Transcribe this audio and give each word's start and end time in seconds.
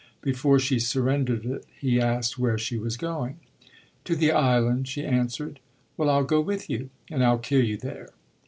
Before 0.23 0.57
she 0.57 0.79
surrendered 0.79 1.45
it 1.45 1.63
he 1.79 2.01
asked 2.01 2.39
where 2.39 2.57
she 2.57 2.75
was 2.75 2.97
going. 2.97 3.37
"To 4.05 4.15
the 4.15 4.31
island," 4.31 4.87
she 4.87 5.05
answered. 5.05 5.59
"Well, 5.95 6.09
I'll 6.09 6.23
go 6.23 6.41
with 6.41 6.71
you 6.71 6.89
and 7.11 7.23
I'll 7.23 7.37
kill 7.37 7.63
you 7.63 7.77
there." 7.77 8.09